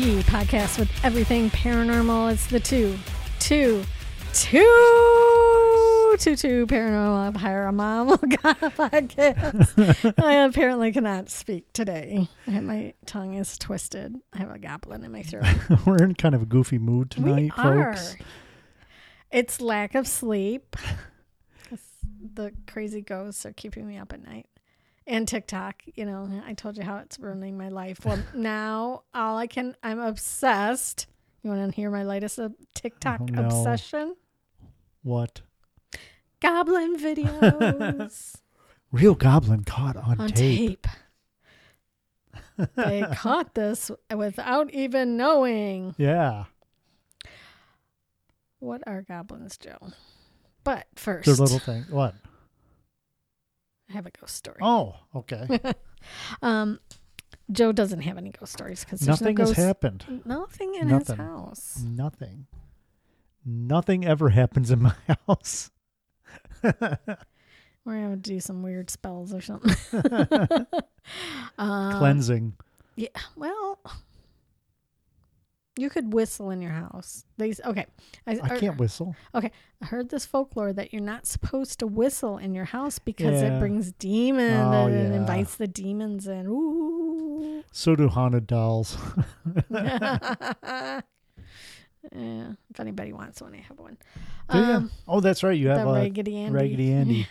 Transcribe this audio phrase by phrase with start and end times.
[0.00, 2.30] the podcast with everything paranormal.
[2.32, 2.98] It's the two,
[3.38, 3.82] two,
[4.34, 4.58] two,
[6.18, 10.14] two, two paranormal hire a mom podcast.
[10.22, 12.28] I apparently cannot speak today.
[12.46, 14.16] My tongue is twisted.
[14.34, 15.46] I have a goblin in my throat.
[15.86, 18.16] We're in kind of a goofy mood tonight, folks.
[19.30, 20.76] It's lack of sleep.
[22.34, 24.46] The crazy ghosts are keeping me up at night.
[25.06, 28.04] And TikTok, you know, I told you how it's ruining my life.
[28.04, 31.06] Well, now all I can, I'm obsessed.
[31.42, 33.44] You want to hear my latest uh, TikTok Oh, no.
[33.44, 34.16] obsession?
[35.02, 35.42] What?
[36.40, 38.34] Goblin videos
[38.92, 40.86] Real goblin caught on, on tape.
[42.58, 42.68] tape.
[42.74, 45.94] they caught this without even knowing.
[45.98, 46.44] Yeah.
[48.58, 49.78] What are goblins, Joe?
[50.64, 51.84] But first, Their little thing.
[51.90, 52.14] What?
[53.88, 54.58] I have a ghost story.
[54.62, 55.46] Oh, okay.
[56.40, 56.78] Um,
[57.50, 60.22] Joe doesn't have any ghost stories because Nothing no has happened.
[60.24, 61.16] Nothing in Nothing.
[61.16, 61.82] his house.
[61.84, 62.46] Nothing.
[63.44, 64.94] Nothing ever happens in my
[65.28, 65.70] house.
[66.62, 66.78] We're
[67.84, 69.74] gonna do some weird spells or something.
[71.58, 72.54] um, Cleansing.
[72.94, 73.08] Yeah.
[73.36, 73.80] Well,
[75.78, 77.24] you could whistle in your house.
[77.36, 77.86] They okay.
[78.26, 79.14] I, I can't whistle.
[79.34, 79.50] Okay,
[79.82, 83.56] I heard this folklore that you're not supposed to whistle in your house because Yeah.
[83.56, 85.16] it brings demons Oh, and yeah.
[85.20, 86.46] invites the demons in.
[86.46, 87.62] Ooh.
[87.72, 88.96] So do haunted dolls.
[89.70, 91.00] yeah.
[92.12, 93.96] If anybody wants one, I have one.
[94.50, 94.76] Do ya?
[94.76, 95.58] Um, oh, that's right.
[95.58, 96.54] You have a Raggedy Andy.
[96.54, 97.28] Raggedy Andy.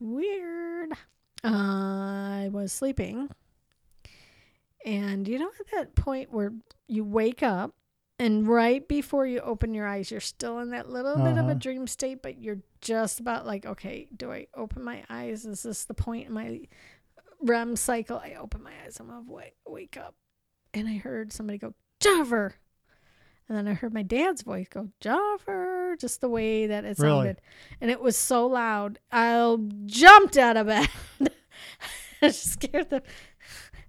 [0.00, 0.92] Weird.
[1.42, 3.30] I was sleeping.
[4.84, 6.52] And you know at that point where
[6.88, 7.74] you wake up
[8.18, 11.48] and right before you open your eyes, you're still in that little bit of Uh-huh.
[11.50, 15.44] a dream state, but you're just about like, okay, do I open my eyes?
[15.46, 16.60] Is this the point in my
[17.40, 18.18] REM cycle?
[18.18, 20.14] I open my eyes, I'm gonna wake, wake up.
[20.74, 22.54] And I heard somebody go, Jaffer.
[23.48, 27.16] And then I heard my dad's voice go, Jaffer, just the way that it Really?
[27.26, 27.40] sounded.
[27.80, 28.98] And it was so loud.
[29.12, 29.56] I
[29.86, 30.88] jumped out of bed.
[32.22, 33.02] I scared them.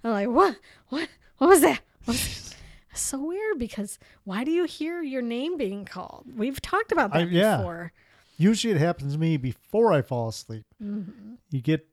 [0.05, 0.55] I'm like, what?
[0.89, 1.09] What?
[1.39, 1.81] What was that?
[2.05, 2.53] What was?
[2.91, 6.25] It's so weird because why do you hear your name being called?
[6.33, 7.57] We've talked about that I- yeah.
[7.57, 7.91] before.
[8.37, 10.63] Usually it happens to me before I fall asleep.
[10.81, 11.37] Mhm.
[11.51, 11.87] You get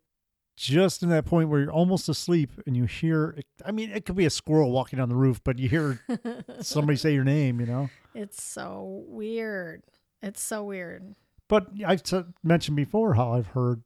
[0.56, 4.16] just in that point where you're almost asleep and you hear, I mean, it could
[4.16, 6.00] be a squirrel walking on the roof, but you hear
[6.60, 7.90] somebody say your name, you know?
[8.14, 9.82] It's so weird.
[10.20, 11.14] It's so weird.
[11.48, 13.82] But I've t- mentioned before how I've heard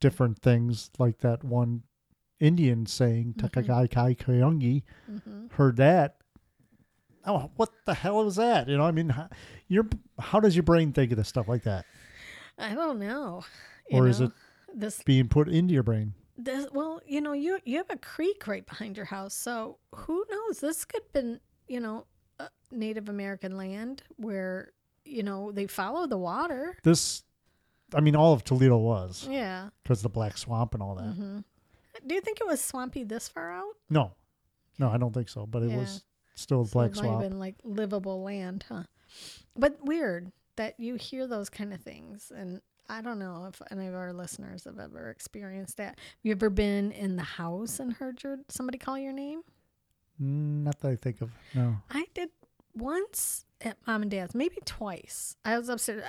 [0.00, 1.82] different things like that one
[2.40, 3.50] Indian saying Mhm.
[3.50, 4.82] Takagai Kai Kayungi.
[5.06, 6.16] hmm Heard that.
[7.26, 8.66] Oh, what the hell is that?
[8.68, 9.28] You know, I mean, how,
[9.68, 9.86] your
[10.18, 11.84] how does your brain think of this stuff like that?
[12.58, 13.44] I don't know.
[13.90, 14.30] You Or is it
[14.74, 16.14] this being put into your brain?
[16.42, 20.24] this well you know you you have a creek right behind your house so who
[20.30, 22.06] knows this could have been you know
[22.38, 24.72] uh, native american land where
[25.04, 27.24] you know they follow the water This,
[27.94, 31.12] I mean, all of Toledo was yeah because the Black Swamp and all that.
[31.12, 31.40] hmm
[32.06, 34.12] do you think it was swampy this far out No,
[34.78, 35.46] no, I don't think so.
[35.46, 35.78] But it Yeah.
[35.78, 37.20] was still So Black have Swamp.
[37.20, 38.84] been like livable land huh
[39.56, 43.86] but weird that you hear those kind of things and I don't know if any
[43.86, 45.90] of our listeners have ever experienced that.
[46.00, 49.42] Have you ever been in the house and heard your somebody call your name?
[50.20, 51.30] Mm, Not that I think of.
[51.54, 51.76] No.
[51.88, 52.30] I did
[52.74, 55.36] once at mom and dad's, maybe twice.
[55.44, 56.02] I was upstairs.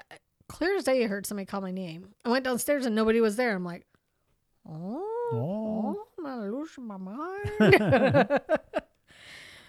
[0.48, 2.16] Clear as day, I heard somebody call my name.
[2.26, 3.54] I went downstairs and nobody was there.
[3.56, 3.86] I'm like,
[4.68, 5.96] oh, Oh.
[5.98, 8.40] oh, I'm losing my mind.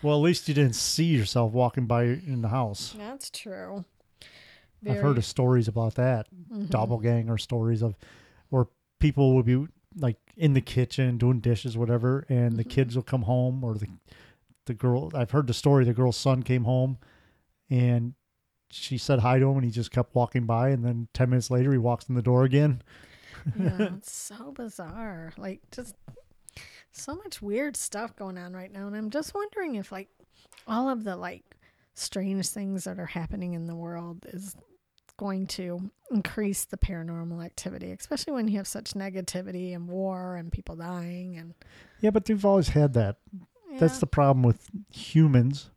[0.02, 2.92] Well, at least you didn't see yourself walking by in the house.
[2.98, 3.84] That's true.
[4.84, 6.26] I've heard of stories about that.
[6.52, 6.68] Mhm.
[6.70, 7.94] doppelganger stories of
[8.48, 8.66] where
[8.98, 9.64] people would be
[9.94, 12.70] like in the kitchen doing dishes, whatever, and the Mhm.
[12.70, 13.86] kids will come home or the
[14.66, 15.12] the girl.
[15.14, 15.84] I've heard the story.
[15.84, 16.98] The girl's son came home,
[17.70, 18.14] and
[18.70, 21.48] she said hi to him, and he just kept walking by, and then ten minutes
[21.50, 22.82] later he walks in the door again.
[23.58, 25.32] Yeah, it's so bizarre.
[25.36, 25.94] Like just
[26.90, 30.08] so much weird stuff going on right now, and I'm just wondering if like
[30.66, 31.44] all of the like
[31.94, 34.56] strange things that are happening in the world is
[35.16, 40.50] going to increase the paranormal activity, especially when you have such negativity and war and
[40.50, 41.54] people dying and
[42.00, 43.18] Yeah, but they've always had that.
[43.78, 45.70] That's the problem with humans,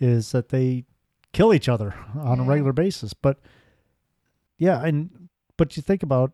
[0.00, 0.84] is that they
[1.32, 3.14] kill each other on a regular basis.
[3.14, 3.38] But
[4.58, 6.32] yeah, and but you think about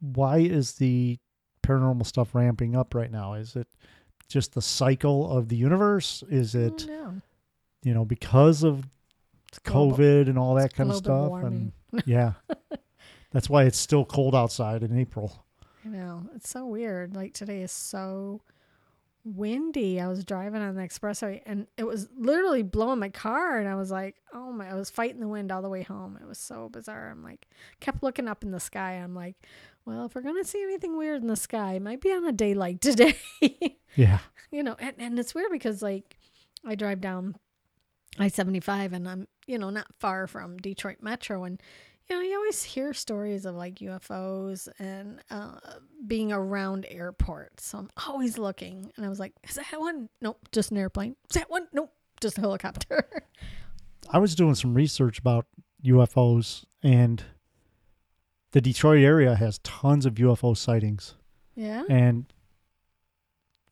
[0.00, 1.18] why is the
[1.62, 3.34] paranormal stuff ramping up right now?
[3.34, 3.68] Is it
[4.28, 6.22] just the cycle of the universe?
[6.30, 6.86] Is it
[7.82, 8.86] you know because of
[9.48, 11.28] It's global- COVID and all that it's kind of stuff?
[11.28, 11.72] warming.
[11.92, 12.32] And yeah,
[13.32, 15.44] that's why it's still cold outside in April.
[15.84, 16.28] I know.
[16.36, 17.14] It's so weird.
[17.16, 18.42] Like today is so
[19.24, 20.00] windy.
[20.00, 23.58] I was driving on the expressway and it was literally blowing my car.
[23.58, 26.18] And I was like, oh my, I was fighting the wind all the way home.
[26.20, 27.10] It was so bizarre.
[27.10, 27.46] I'm like,
[27.80, 28.92] kept looking up in the sky.
[28.92, 29.36] I'm like,
[29.84, 32.24] well, if we're going to see anything weird in the sky, it might be on
[32.24, 33.16] a day like today.
[33.96, 34.20] Yeah.
[34.52, 36.16] you know, and, and it's weird because like
[36.64, 37.34] I drive down
[38.18, 41.44] I 75 and I'm, you know, not far from Detroit Metro.
[41.44, 41.60] And,
[42.08, 45.58] you know, you always hear stories of like UFOs and uh,
[46.06, 47.66] being around airports.
[47.66, 48.92] So I'm always looking.
[48.96, 50.08] And I was like, is that one?
[50.20, 51.16] Nope, just an airplane.
[51.30, 51.68] Is that one?
[51.72, 53.08] Nope, just a helicopter.
[54.10, 55.46] I was doing some research about
[55.84, 57.22] UFOs, and
[58.52, 61.14] the Detroit area has tons of UFO sightings.
[61.54, 61.84] yeah.
[61.88, 62.32] And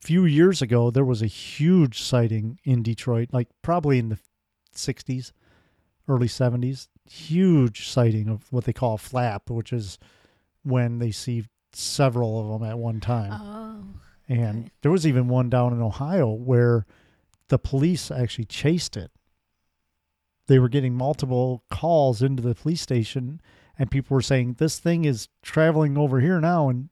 [0.03, 4.19] a few years ago, there was a huge sighting in Detroit, like probably in the
[4.75, 5.33] 60s,
[6.07, 6.89] early 70s.
[7.11, 9.99] Huge sighting of what they call a flap, which is
[10.63, 13.33] when they see several of them at one time.
[13.33, 14.71] Oh, And Okay.
[14.83, 16.87] there was even one down in Ohio where
[17.49, 19.11] the police actually chased it.
[20.47, 23.41] They were getting multiple calls into the police station,
[23.79, 26.69] and people were saying, This thing is traveling over here now.
[26.69, 26.89] And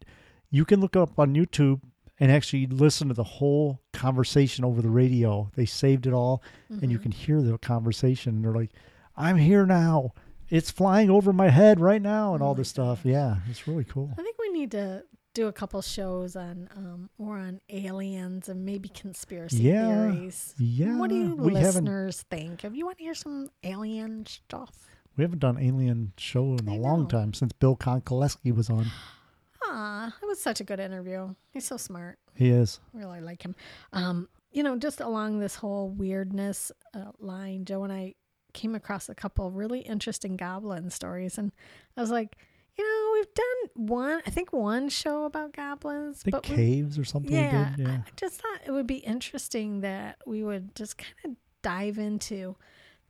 [0.50, 1.80] you can look up on YouTube
[2.18, 5.50] and actually listen to the whole conversation over the radio.
[5.54, 7.02] They saved it all, and you Mhm.
[7.02, 8.36] can hear the conversation.
[8.36, 8.72] And they're like,
[9.16, 10.12] I'm here now.
[10.48, 13.00] It's flying over my head right now, and Oh all this stuff.
[13.04, 14.10] Yeah, it's really cool.
[14.16, 15.02] I think we need to
[15.34, 19.86] do a couple shows on um more on aliens and maybe conspiracy Yeah.
[20.10, 20.54] theories.
[20.56, 20.96] Yeah.
[20.96, 22.64] what do you we listeners think?
[22.64, 24.86] If you want to hear some alien stuff,
[25.16, 27.08] We haven't done alien show in a I long know.
[27.08, 28.86] time since Bill Konkolesky was on.
[29.64, 31.34] ah, it was such a good interview.
[31.52, 32.18] He's so smart.
[32.34, 32.80] He is.
[32.92, 33.54] Really like him.
[33.92, 38.14] Um, you know, just along this whole weirdness uh, line, Joe and I
[38.52, 41.52] came across a couple really interesting goblin stories, and
[41.96, 42.36] I was like,
[42.78, 47.04] you know, we've done one, I think one show about goblins, but we- caves or
[47.04, 47.32] something.
[47.32, 47.86] yeah, We did.
[47.86, 47.98] I Yeah.
[48.06, 51.30] I just thought it would be interesting that we would just kind of
[51.62, 52.54] dive into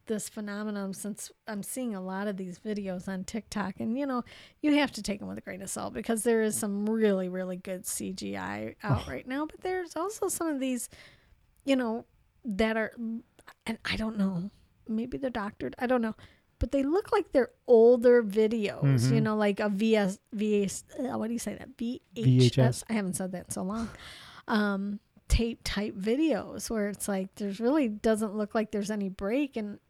[0.06, 3.81] this phenomenon since I'm seeing a lot of these videos on TikTok.
[3.81, 4.25] And, you know,
[4.62, 7.29] you have to take them with a grain of salt because there is some really,
[7.29, 9.11] really good CGI out Oh.
[9.11, 9.47] right now.
[9.47, 10.88] But there's also some of these,
[11.64, 12.05] you know,
[12.44, 12.93] that are,
[13.67, 14.50] and I don't know,
[14.88, 15.75] maybe they're doctored.
[15.79, 16.14] I don't know.
[16.59, 19.25] But they look like they're older videos, you Mhm.
[19.25, 21.76] know, like a VS, VS, uh, what do you say that?
[21.76, 22.82] VHS.
[22.88, 23.91] I haven't said that in so long.
[24.49, 29.56] Um, tape type videos where it's like there's really doesn't look like there's any break
[29.56, 29.81] and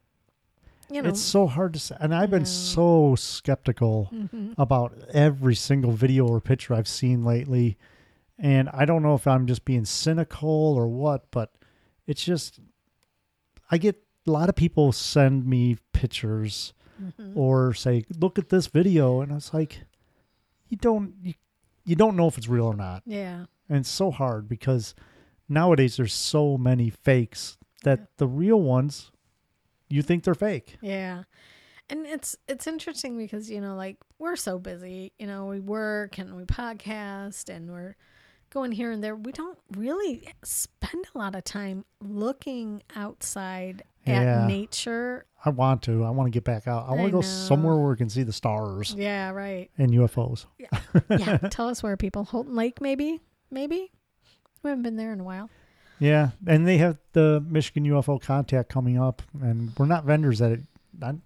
[0.89, 1.95] you know It's so hard to say.
[1.99, 2.45] And I've been know.
[2.45, 4.53] so skeptical mhm.
[4.57, 7.77] about every single video or picture I've seen lately.
[8.39, 11.51] And I don't know if I'm just being cynical or what, but
[12.05, 12.59] it's just,
[13.71, 17.35] I get a lot of people send me pictures Mhm.
[17.35, 19.21] or say, look at this video.
[19.21, 19.83] And it's like,
[20.69, 21.33] you don't, you,
[21.85, 23.03] you don't know if it's real or not.
[23.05, 24.95] yeah And it's so hard because
[25.49, 28.05] nowadays there's so many fakes that Yeah.
[28.17, 29.11] the real ones,
[29.89, 30.77] you think they're fake.
[30.81, 31.23] yeah
[31.89, 36.17] and it's it's interesting because you know like we're so busy you know we work
[36.17, 37.95] and we podcast and we're
[38.49, 44.41] going here and there we don't really spend a lot of time looking outside Yeah.
[44.43, 46.03] at nature I want to.
[46.03, 46.87] I want to get back out.
[46.87, 47.21] I want I to go know.
[47.21, 50.45] somewhere where we can see the stars yeah right and UFOs.
[50.57, 50.67] Yeah.
[51.09, 53.91] yeah tell us where people holton lake maybe maybe
[54.63, 55.49] we haven't been there in a while
[55.99, 60.51] Yeah, and they have the Michigan UFO contact coming up, and we're not vendors at
[60.51, 60.59] it.
[61.01, 61.21] I'm,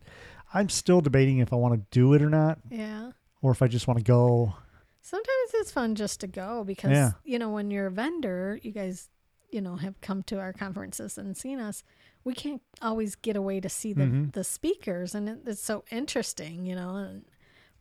[0.54, 3.12] I'm still debating if I want to do it or not, yeah
[3.42, 4.54] or if I just want to go.
[5.02, 7.12] Sometimes it's fun just to go because Yeah.
[7.24, 9.10] you know when you're a vendor, you guys,
[9.52, 11.84] you know, have come to our conferences and seen us.
[12.24, 14.32] We can't always get away to see the Mhm.
[14.34, 16.96] the speakers, and it, it's so interesting, you know.
[16.98, 17.26] And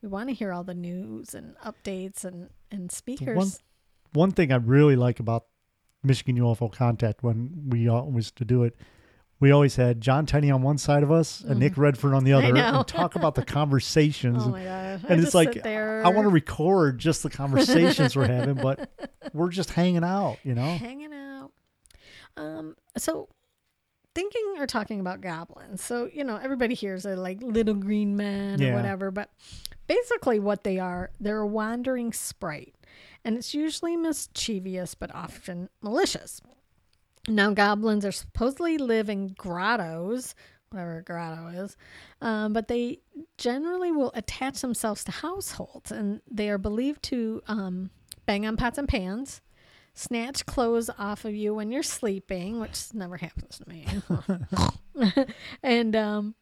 [0.01, 3.61] we want to hear all the news and updates and and speakers.
[4.15, 5.45] One thing I really like about
[6.03, 8.77] Michigan UFO contact when we always to do it,
[9.39, 12.33] we always had John Tenney on one side of us and Nick Redfern on the
[12.33, 12.57] Mm-hmm.
[12.57, 14.43] I other, and talk about the conversations.
[14.45, 15.01] Oh my gosh!
[15.09, 18.91] and it's like I want to record just the conversations we're having, but
[19.33, 20.63] we're just hanging out, you know.
[20.77, 21.53] hanging out.
[22.37, 23.29] Um, so
[24.15, 25.83] thinking or talking about goblins.
[25.83, 29.31] So, you know, everybody hears are like little green men or whatever, but
[29.87, 32.75] basically what they are, they're a wandering sprite.
[33.25, 36.41] And it's usually mischievous but often malicious.
[37.29, 40.35] Now, goblins are supposedly live in grottos,
[40.71, 41.77] whatever a grotto is,
[42.23, 43.01] um, but they
[43.37, 47.91] generally will attach themselves to households, and they are believed to um,
[48.25, 49.43] bang on pots and pans,
[49.95, 53.87] snatch clothes off of you when you're sleeping, which never happens to me,
[55.63, 56.35] and um,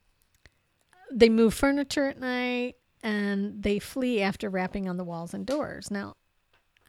[1.10, 5.90] they move furniture at night, and they flee after rapping on the walls and doors.
[5.90, 6.16] Now,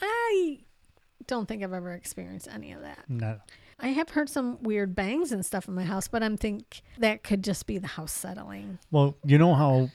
[0.02, 0.60] I
[1.28, 3.06] don't think I've ever experienced any of that.
[3.08, 3.38] No.
[3.80, 7.24] I have heard some weird bangs and stuff in my house, but I'm think that
[7.24, 8.80] could just be the house settling.
[8.92, 9.90] Well, you know how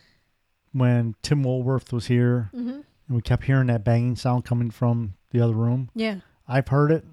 [0.73, 2.69] when Tim Woolworth was here Mm-hmm.
[2.71, 5.91] and we kept hearing that banging sound coming from the other room?
[5.95, 6.21] Yeah.
[6.49, 7.05] I've heard it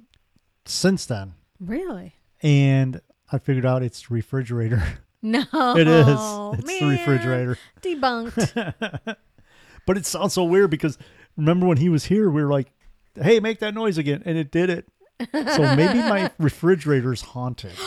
[0.65, 1.33] since then.
[1.59, 2.15] Really?
[2.41, 4.81] And I figured out it's the refrigerator.
[5.23, 5.43] No.
[5.77, 6.07] it is.
[6.67, 7.55] It's the refrigerator.
[7.83, 9.15] Debunked.
[9.85, 10.97] But it sounds so weird because
[11.37, 12.71] remember when he was here, we were like,
[13.15, 14.21] hey, make that noise again.
[14.25, 14.87] And it did it.
[15.33, 17.73] So maybe my refrigerator's haunted.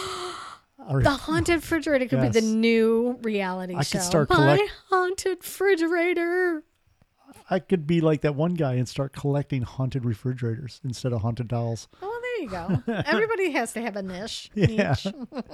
[0.87, 3.99] The haunted refrigerator could be the new reality I could show.
[4.01, 6.63] start My collect- haunted refrigerator.
[7.49, 11.49] I could be like that one guy and start collecting haunted refrigerators instead of haunted
[11.49, 11.89] dolls.
[12.03, 12.83] Oh, there you go.
[13.07, 14.51] Everybody has to have a niche.
[14.55, 14.95] Yeah.
[15.05, 15.07] niche.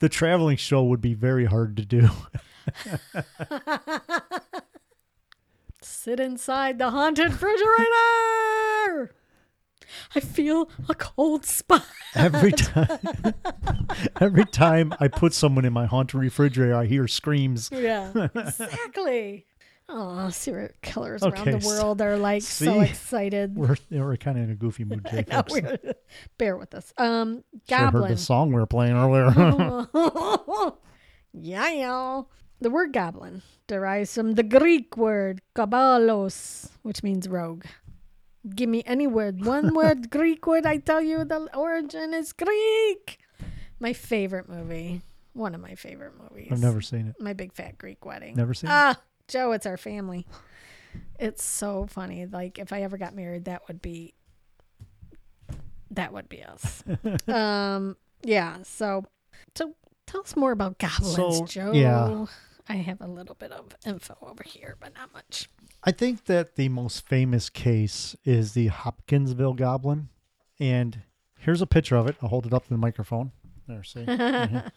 [0.00, 2.08] The traveling show would be very hard to do.
[5.88, 9.14] Sit inside the haunted refrigerator.
[10.14, 11.82] I feel a cold spot.
[12.14, 12.98] Every time,
[14.20, 17.70] every time I put someone in my haunted refrigerator, I hear screams.
[17.72, 19.46] Yeah, exactly.
[19.88, 23.56] Oh, serial killers around the world are like so excited.
[23.56, 25.52] We're we're kind of in a goofy mood, today, No, folks.
[25.54, 25.78] we're-
[26.36, 26.92] bear with us.
[26.98, 29.32] Um, Should have heard the song we were playing earlier.
[31.32, 32.22] yeah, yeah.
[32.60, 37.64] The word goblin derives from the Greek word kabalos, which means rogue.
[38.54, 40.66] Give me any word, one word, Greek word.
[40.66, 43.18] I tell you, the origin is Greek.
[43.78, 45.02] My favorite movie,
[45.34, 46.48] one of my favorite movies.
[46.50, 47.20] I've never seen it.
[47.20, 48.34] My big fat Greek wedding.
[48.34, 48.72] Never seen it.
[48.72, 48.98] Ah,
[49.28, 50.26] Joe, it's our family.
[51.18, 52.26] It's so funny.
[52.26, 54.14] Like if I ever got married, that would be
[55.90, 56.82] that would be us.
[57.28, 58.58] um, yeah.
[58.62, 59.04] So,
[59.54, 59.74] so
[60.08, 61.72] tell us more about goblins, So, Joe.
[61.72, 62.26] yeah.
[62.68, 65.48] I have a little bit of info over here, but not much.
[65.84, 70.08] I think that the most famous case is the Hopkinsville Goblin.
[70.60, 71.02] And
[71.38, 72.16] here's a picture of it.
[72.20, 73.32] I'll hold it up to the microphone.
[73.66, 74.00] There, see?
[74.06, 74.70] Mhm.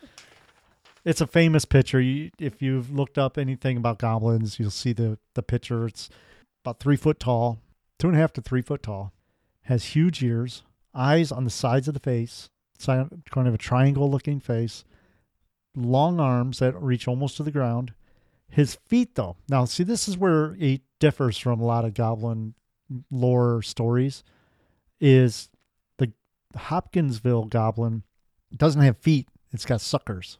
[1.03, 1.99] It's a famous picture.
[1.99, 5.87] You, if you've looked up anything about goblins, you'll see the, the picture.
[5.87, 6.09] It's
[6.63, 7.57] about three foot tall,
[7.97, 9.11] two and a half to three foot tall,
[9.63, 10.61] has huge ears,
[10.93, 12.49] eyes on the sides of the face,
[12.85, 14.83] kind of a triangle looking face,
[15.75, 17.93] long arms that reach almost to the ground.
[18.49, 22.53] His feet, though, now see, this is where he differs from a lot of goblin
[23.09, 24.23] lore stories.
[24.99, 25.49] Is
[25.97, 26.11] the
[26.55, 28.03] Hopkinsville goblin
[28.55, 30.37] doesn't have feet; it's got suckers.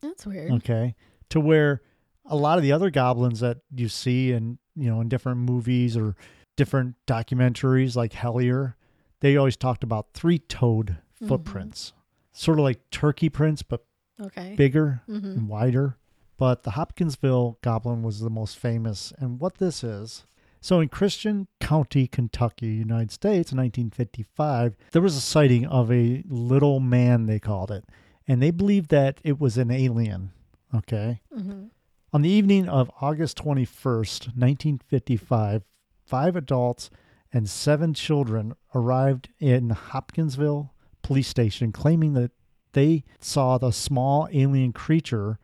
[0.00, 0.52] That's weird.
[0.52, 0.94] Okay,
[1.30, 1.82] to where
[2.24, 5.96] a lot of the other goblins that you see in you know in different movies
[5.96, 6.14] or
[6.56, 8.74] different documentaries like Hellier,
[9.20, 11.28] they always talked about three-toed Mhm.
[11.28, 11.92] footprints,
[12.32, 13.84] sort of like turkey prints, but
[14.20, 14.54] Okay.
[14.56, 15.96] bigger hmm and wider.
[16.36, 19.12] But the Hopkinsville goblin was the most famous.
[19.18, 20.24] And what this is
[20.60, 26.22] so in Christian County, Kentucky, United States, in 1955, there was a sighting of a
[26.28, 27.84] little man, they called it.
[28.26, 30.32] And they believed that it was an alien.
[30.74, 31.20] Okay.
[31.32, 31.66] hmm
[32.12, 35.62] On the evening of August 21st, 1955,
[36.04, 36.90] five adults
[37.32, 40.72] and seven children arrived in Hopkinsville
[41.02, 42.32] police station claiming that
[42.72, 45.38] they saw the small alien creature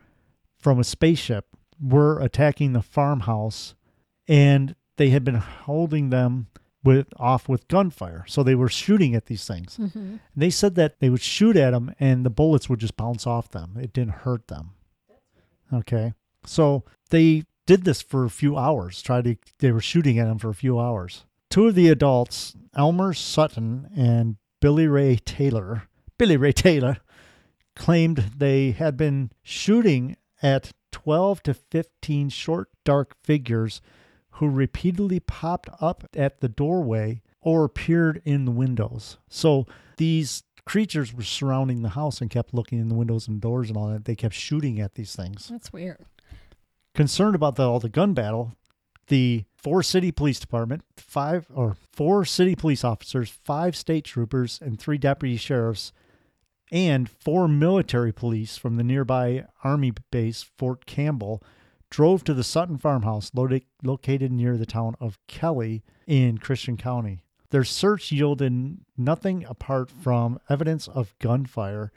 [0.58, 1.46] from a spaceship
[1.80, 3.74] were attacking the farmhouse
[4.28, 6.46] and they had been holding them
[6.82, 8.24] with off with gunfire.
[8.28, 9.76] So they were shooting at these things.
[9.76, 13.26] hmm They said that they would shoot at them and the bullets would just bounce
[13.26, 13.76] off them.
[13.80, 14.70] It didn't hurt them.
[15.72, 16.12] Okay.
[16.46, 19.02] So they did this for a few hours.
[19.02, 21.24] Tried to they were shooting at them for a few hours.
[21.50, 25.84] Two of the adults, Elmer Sutton and Billy Ray Taylor,
[26.18, 26.98] Billy Ray Taylor
[27.76, 33.80] claimed they had been shooting at 12 to 15 short dark figures
[34.32, 39.18] who repeatedly popped up at the doorway or appeared in the windows.
[39.28, 39.66] So
[39.96, 43.76] these creatures were surrounding the house and kept looking in the windows and doors and
[43.76, 44.06] all that.
[44.06, 45.48] They kept shooting at these things.
[45.48, 46.04] That's weird.
[46.94, 48.52] Concerned about the, all the gun battle,
[49.08, 54.78] the four city police department, five or four city police officers, five state troopers, and
[54.78, 55.92] three deputy sheriffs,
[56.74, 61.40] and four military police from the nearby army base, Fort Campbell,
[61.88, 67.22] drove to the Sutton farmhouse lo- located near the town of Kelly in Christian County.
[67.50, 71.92] Their search yielded nothing apart from evidence of gunfire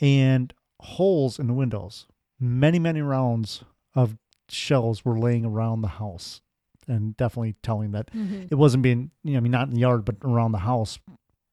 [0.00, 2.08] and holes in the windows.
[2.40, 3.62] Many, many rounds
[3.94, 6.40] of shells were laying around the house
[6.88, 9.80] and definitely telling that hmm it wasn't being, you know, I mean, not in the
[9.80, 10.98] yard, but around the house,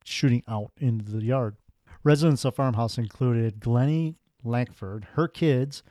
[0.04, 1.58] shooting out into the yard.
[2.06, 5.82] Residents of farmhouse included Glennie Lankford, her kids,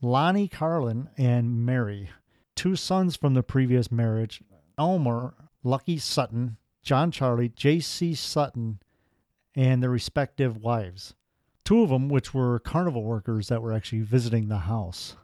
[0.00, 2.10] Lonnie Carlin, and Mary,
[2.54, 4.40] two sons from the previous marriage,
[4.78, 5.34] Elmer
[5.64, 8.14] Lucky Sutton John Charlie, J.C.
[8.14, 8.78] Sutton,
[9.56, 11.14] and their respective wives.
[11.64, 15.16] Two of them, which were carnival workers that were actually visiting the house.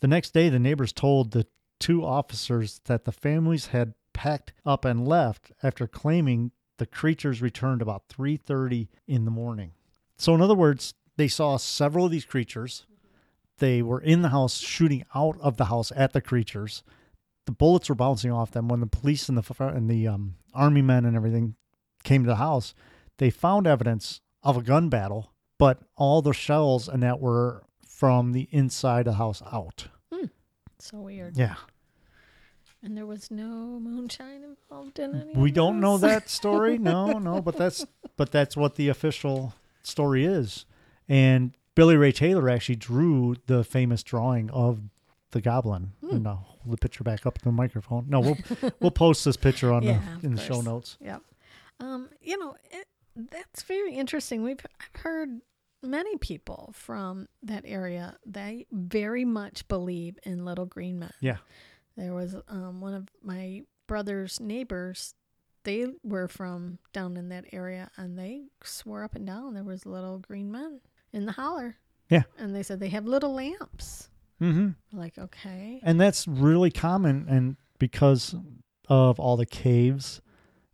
[0.00, 1.46] The next day, the neighbors told the
[1.78, 7.82] two officers that the families had packed up and left after claiming the creatures returned
[7.82, 9.72] about 3:30 in the morning.
[10.16, 12.86] So in other words, they saw several of these creatures.
[13.58, 16.82] They were in the house shooting out of the house at the creatures.
[17.46, 20.82] The bullets were bouncing off them when the police and the and the um, army
[20.82, 21.56] men and everything
[22.04, 22.74] came to the house.
[23.18, 28.32] They found evidence of a gun battle, but all the shells and that were from
[28.32, 29.88] the inside of the house out.
[30.82, 31.36] So weird.
[31.36, 31.54] Yeah.
[32.82, 35.32] And there was no moonshine involved in any.
[35.32, 36.76] We don't know that story.
[36.82, 40.66] No, no, but that's but that's what the official story is.
[41.08, 44.80] And Billy Ray Taylor actually drew the famous drawing of
[45.32, 45.92] the goblin.
[46.00, 46.16] Hmm.
[46.16, 48.06] And I'll hold the picture back up to the microphone.
[48.08, 48.38] No, we'll
[48.80, 50.96] we'll post this picture on Yeah, the in the show notes.
[51.00, 51.22] Yep.
[51.80, 52.86] Um, you know, it,
[53.16, 54.42] that's very interesting.
[54.42, 55.40] We've I've heard
[55.82, 58.16] many people from that area.
[58.24, 61.12] They very much believe in little green men.
[61.20, 61.38] Yeah.
[61.96, 65.14] There was um, one of my brother's neighbors.
[65.64, 69.86] They were from down in that area, and they swore up and down there was
[69.86, 70.80] little green men
[71.12, 71.76] in the holler.
[72.08, 72.22] Yeah.
[72.38, 74.10] And they said they have little lamps.
[74.40, 74.98] Mm-hmm.
[74.98, 75.80] Like, okay.
[75.82, 78.34] And that's really common and because
[78.88, 80.20] of all the caves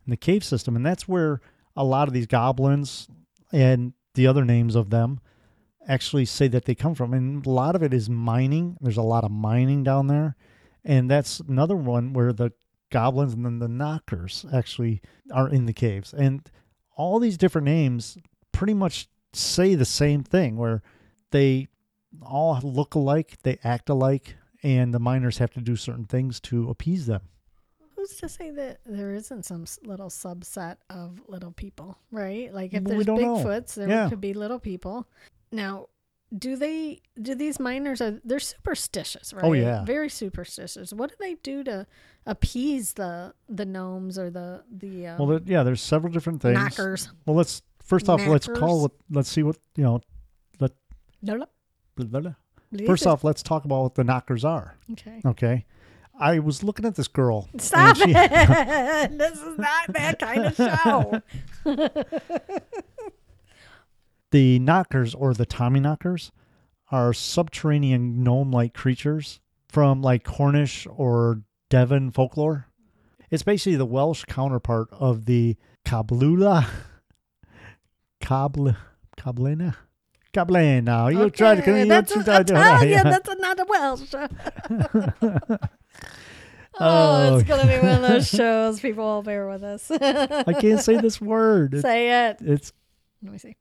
[0.05, 0.75] and the cave system.
[0.75, 1.39] And that's where
[1.75, 3.07] a lot of these goblins
[3.51, 5.19] and the other names of them
[5.87, 7.13] actually say that they come from.
[7.13, 8.77] And a lot of it is mining.
[8.81, 10.35] There's a lot of mining down there.
[10.83, 12.51] And that's another one where the
[12.89, 16.13] goblins and then the knockers actually are in the caves.
[16.13, 16.49] And
[16.95, 18.17] all these different names
[18.51, 20.81] pretty much say the same thing where
[21.31, 21.67] they
[22.21, 26.69] all look alike, they act alike, and the miners have to do certain things to
[26.69, 27.21] appease them.
[27.95, 32.53] Who's to say that there isn't some little subset of little people, right?
[32.53, 33.05] Like if there's.
[33.05, 34.09] Bigfoots, there Yeah.
[34.09, 35.07] could be little people.
[35.51, 35.87] Now,
[36.37, 37.01] do they?
[37.21, 39.43] Do these miners are they're superstitious, right?
[39.43, 39.83] Oh, yeah.
[39.83, 40.93] very superstitious.
[40.93, 41.87] What do they do to
[42.25, 46.55] appease the the gnomes or the the um, Well, there, yeah, there's several different things.
[46.55, 47.09] knockers?
[47.25, 48.83] Well, let's first off, let's call.
[48.83, 50.01] What, let's see what you know.
[50.59, 50.71] Let.
[51.21, 51.45] No, no.
[51.95, 52.85] blah, blah, blah.
[52.85, 54.77] First off, let's talk about what the knockers are.
[54.91, 55.21] okay.
[55.25, 55.65] Okay,
[56.19, 57.49] I was looking at this girl.
[57.57, 59.17] Stop she- it!
[59.17, 61.21] this is not that kind of show.
[64.31, 66.31] The knockers or the Tommy knockers
[66.91, 72.67] are subterranean gnome-like creatures from like Cornish or Devon folklore.
[73.31, 76.67] It's basically the Welsh counterpart of the Cablula.
[78.21, 78.75] Cable,
[79.17, 79.75] Cablina?
[80.33, 81.11] Cablina.
[81.11, 83.03] You try to Okay, you that's you to- Italian.
[83.03, 84.13] That's not a Welsh.
[86.81, 87.55] Oh, oh, it's Oh.
[87.57, 88.79] gonna be one of those shows.
[88.79, 89.91] People will bear with us.
[89.91, 91.73] I can't say this word.
[91.73, 92.37] It's, Say it.
[92.41, 92.71] it's
[93.21, 93.55] Let me see.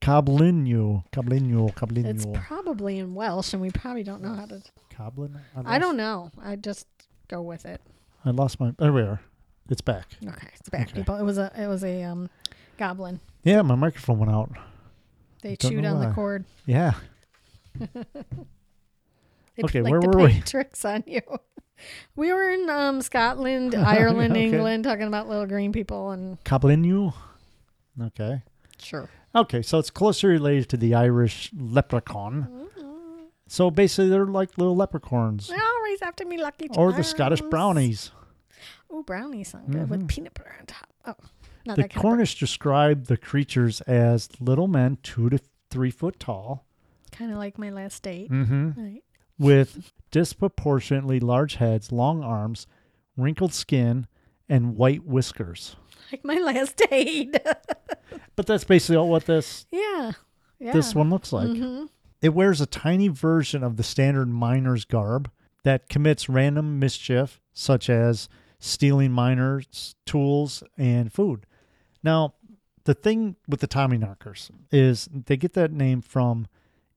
[2.06, 4.62] It's probably in Welsh, and we probably don't know how to.
[4.94, 5.36] Cablin?
[5.64, 6.30] I don't know.
[6.40, 6.86] I just
[7.28, 7.80] go with it.
[8.24, 8.72] I lost my.
[8.78, 9.20] There we are.
[9.68, 10.06] It's back.
[10.26, 10.98] Okay, it's back, Okay.
[11.00, 11.16] people.
[11.16, 12.30] It was a it was a um
[12.78, 13.20] goblin.
[13.44, 14.50] Yeah, my microphone went out.
[15.42, 16.06] They Don't chewed on why.
[16.06, 16.44] the cord.
[16.66, 16.92] Yeah.
[19.56, 20.40] They Okay, like where were we?
[20.42, 21.20] Tricks on you.
[22.16, 24.46] We were in um, Scotland, Ireland, Okay.
[24.46, 27.14] England, talking about little green people, and Cablinu.
[28.02, 28.42] Okay.
[28.80, 29.08] sure.
[29.40, 32.68] Okay, so it's closely related to the Irish leprechaun.
[33.46, 38.10] So basically, they're like little leprechauns, They always after me, Lucky or the Scottish brownies.
[38.90, 40.08] Oh, brownies sound good with Mhm.
[40.08, 40.88] peanut butter on top.
[41.06, 41.14] Oh,
[41.64, 45.38] not The that kind Cornish described the creatures as little men, two to
[45.70, 46.66] three foot tall,
[47.12, 48.28] kind of like my last date.
[48.28, 49.02] hmm Right.
[49.38, 52.66] with disproportionately large heads, long arms,
[53.16, 54.06] wrinkled skin,
[54.48, 55.76] and white whiskers.
[56.12, 57.40] Like my last aid.
[58.36, 60.12] But that's basically all what this yeah.
[60.60, 60.72] Yeah.
[60.72, 61.48] this one looks like.
[61.48, 61.86] hmm
[62.22, 65.30] It wears a tiny version of the standard miner's garb
[65.64, 68.28] that commits random mischief, such as
[68.60, 71.46] stealing miners' tools and food.
[72.02, 72.34] Now,
[72.84, 76.46] the thing with the Tommy knockers is they get that name from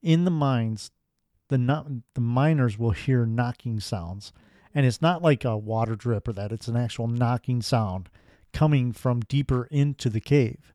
[0.01, 0.91] in the mines,
[1.49, 4.31] the no- the miners will hear knocking sounds,
[4.73, 8.09] and it's not like a water drip or that; it's an actual knocking sound
[8.53, 10.73] coming from deeper into the cave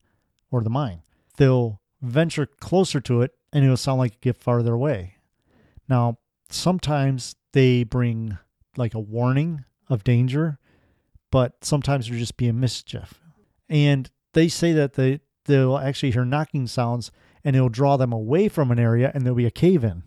[0.51, 1.03] or the mine.
[1.37, 5.17] They'll venture closer to it, and it'll sound like it get farther away.
[5.89, 6.19] Now,
[6.51, 8.39] sometimes they bring
[8.77, 10.59] like a warning of danger,
[11.31, 13.15] but sometimes they're just being mischief.
[13.69, 17.11] And they say that they they'll actually hear knocking sounds
[17.45, 20.03] and it'll draw them away from an area and there'll be a cave in.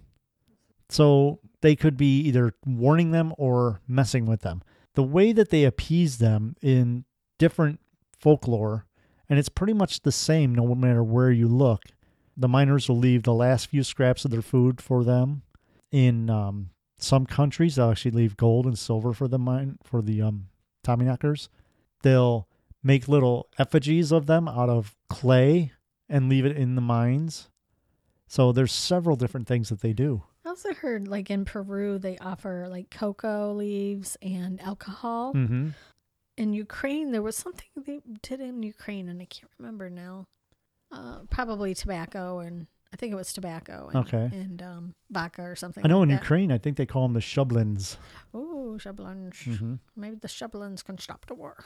[0.89, 4.61] So they could be either warning them or messing with them.
[4.95, 7.05] The way that they appease them in
[7.39, 7.79] different
[8.19, 8.85] folklore
[9.29, 11.85] and it's pretty much the same no matter where you look.
[12.35, 15.43] The miners will leave the last few scraps of their food for them.
[15.91, 20.21] In um, some countries, they'll actually leave gold and silver for the mine for the
[20.21, 20.47] um,
[20.83, 21.49] Tommyknockers.
[22.01, 22.47] They'll
[22.83, 25.73] make little effigies of them out of clay
[26.07, 27.49] and leave it in the mines.
[28.27, 30.23] So there's several different things that they do.
[30.45, 35.33] I also heard like in Peru they offer like cocoa leaves and alcohol.
[35.33, 35.69] Mm-hmm.
[36.39, 40.25] In Ukraine there was something they did in Ukraine and I can't remember now.
[40.91, 44.29] Uh, probably tobacco and I think it was tobacco and, Okay.
[44.35, 45.85] and um, vodka or something.
[45.85, 46.21] I know like in that.
[46.23, 47.97] Ukraine, I think they call them the Shublins.
[48.35, 49.35] Ooh, Shablons.
[49.43, 49.75] Mm-hmm.
[49.95, 51.57] Maybe the Shablons can stop the war.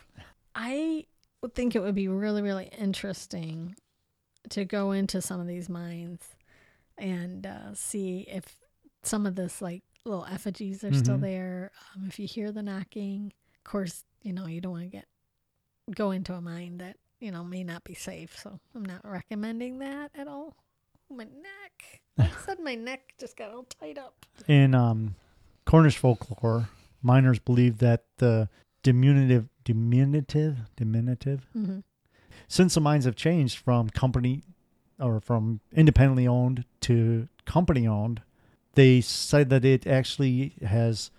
[0.55, 1.05] I
[1.41, 3.75] would think it would be really, really interesting
[4.49, 6.21] to go into some of these mines
[6.97, 8.43] and uh, see if
[9.03, 11.21] some of this, like little effigies, are still Mhm.
[11.21, 11.71] there.
[11.95, 13.31] Um, if you hear the knocking,
[13.65, 15.05] of course, you know you don't want to get
[15.95, 18.37] go into a mine that you know may not be safe.
[18.39, 20.55] So I'm not recommending that at all.
[21.09, 22.01] My neck.
[22.17, 24.25] All of a sudden, my neck just got all tied up.
[24.47, 25.15] In um,
[25.65, 26.69] Cornish folklore,
[27.01, 28.49] miners believe that the
[28.83, 31.79] diminutive, diminutive, diminutive, hmm
[32.47, 34.43] since the mines have changed from company
[34.99, 38.21] or from independently owned to company owned,
[38.75, 41.09] they said that it actually has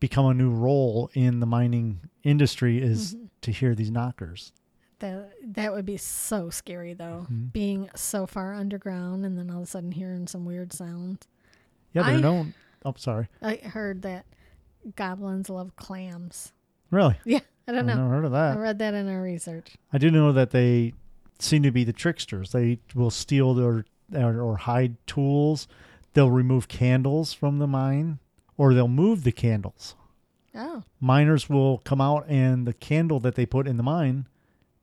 [0.00, 3.28] become a new role in the mining industry is Mhm.
[3.42, 4.52] to hear these knockers.
[5.00, 7.26] That that would be so scary though.
[7.30, 7.52] Mhm.
[7.52, 11.26] Being so far underground and then all of a sudden hearing some weird sounds.
[11.92, 12.54] Yeah, they're I- known.
[12.84, 13.28] Oh, sorry.
[13.42, 14.24] I heard that
[14.96, 16.52] goblins love clams.
[16.90, 17.16] Really?
[17.24, 17.94] Yeah, I don't I've know.
[18.02, 18.56] never heard of that.
[18.56, 19.76] I read that in our research.
[19.92, 20.94] I do know that they
[21.38, 22.52] seem to be the tricksters.
[22.52, 23.84] They will steal their
[24.14, 25.68] or, or hide tools.
[26.14, 28.18] They'll remove candles from the mine,
[28.58, 29.94] or they'll move the candles.
[30.54, 34.26] Oh, Miners will come out, and the candle that they put in the mine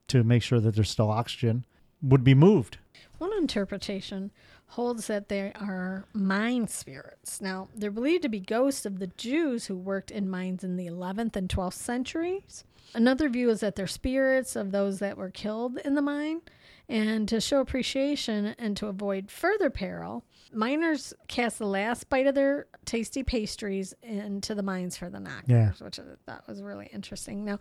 [0.07, 1.65] to make sure that there's still oxygen
[2.01, 2.77] would be moved.
[3.17, 4.31] one interpretation
[4.69, 7.41] holds that they are mine spirits.
[7.41, 10.87] Now, they're believed to be ghosts of the Jews who worked in mines in the
[10.87, 12.63] 11th and 12th centuries.
[12.93, 16.41] Another view is that they're spirits of those that were killed in the mine.
[16.87, 22.35] And to show appreciation and to avoid further peril, miners cast the last bite of
[22.35, 25.71] their tasty pastries into the mines for the knockers, Yeah.
[25.79, 27.43] which I thought was really interesting.
[27.43, 27.59] Now,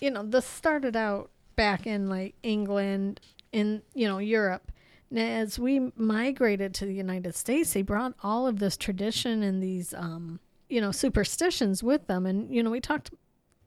[0.00, 3.20] you know, this started out back in like England,
[3.52, 4.70] in, you know, Europe.
[5.10, 9.62] Now, as we migrated to the United States, they brought all of this tradition and
[9.62, 12.26] these, um, you know, superstitions with them.
[12.26, 13.10] And, you know, we talked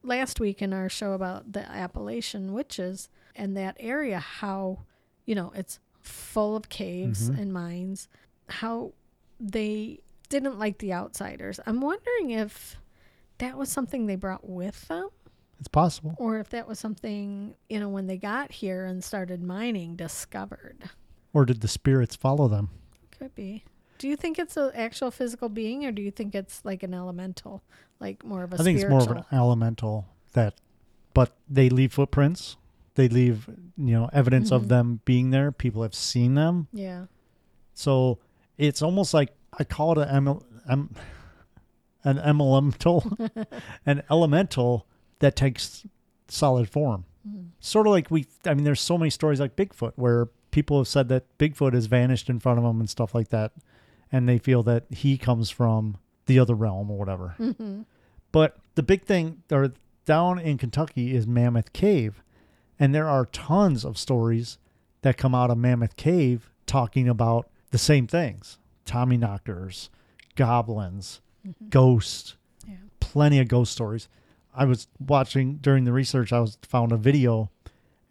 [0.03, 4.79] last week in our show about the Appalachian witches and that area, how,
[5.29, 7.37] you know, it's full of caves Mhm.
[7.39, 8.07] and mines,
[8.47, 8.93] how
[9.39, 11.59] they didn't like the outsiders.
[11.67, 12.77] I'm wondering if
[13.37, 15.09] that was something they brought with them
[15.59, 16.15] It's possible.
[16.17, 20.89] or if that was something, you know, when they got here and started mining, discovered.
[21.31, 22.69] Or did the spirits follow them?
[23.11, 23.63] Could be.
[23.99, 26.95] Do you think it's an actual physical being, or do you think it's like an
[26.95, 27.61] elemental,
[27.99, 28.97] like more of a I think spiritual?
[28.99, 30.55] it's more of an elemental that,
[31.13, 32.57] but they leave footprints.
[32.99, 34.55] They leave, you know, evidence Mhm.
[34.57, 35.51] of them being there.
[35.53, 36.67] People have seen them.
[36.73, 37.05] yeah.
[37.73, 38.19] So
[38.57, 40.89] it's almost like I call it an em, em,
[42.03, 43.17] an elemental,
[43.85, 44.85] an elemental
[45.19, 45.85] that takes
[46.27, 47.05] solid form.
[47.27, 47.47] Mm.
[47.61, 48.25] Sort of like we.
[48.45, 51.85] I mean, there's so many stories like Bigfoot where people have said that Bigfoot has
[51.85, 53.53] vanished in front of them and stuff like that,
[54.11, 57.29] and they feel that he comes from the other realm or whatever.
[57.37, 57.81] hmm
[58.31, 59.71] But the big thing, or
[60.05, 62.23] down in Kentucky, is Mammoth Cave,
[62.79, 64.57] and there are tons of stories
[65.01, 69.89] that come out of Mammoth Cave talking about the same things: Tommy knockers,
[70.35, 71.21] goblins,
[71.69, 72.35] ghosts.
[72.67, 72.75] Yeah.
[72.99, 74.07] Plenty of ghost stories.
[74.53, 76.33] I was watching during the research.
[76.33, 77.49] I was found a video,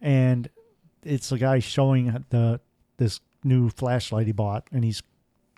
[0.01, 0.49] and
[1.03, 2.59] it's a guy showing the
[2.97, 5.01] this new flashlight he bought, and he's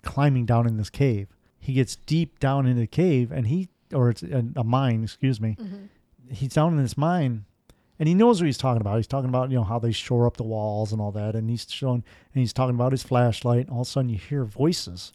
[0.02, 1.28] climbing down in this cave.
[1.58, 5.40] He gets deep down in the cave, and he or it's a, a mine, excuse
[5.40, 5.56] me.
[5.58, 5.86] hmm
[6.30, 7.44] He's down in this mine,
[7.98, 8.96] and he knows what he's talking about.
[8.96, 11.48] He's talking about you know how they shore up the walls and all that, and
[11.50, 13.66] he's showing and he's talking about his flashlight.
[13.66, 15.12] And all of a sudden, you hear voices,